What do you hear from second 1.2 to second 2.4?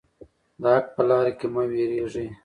کې مه ویریږئ.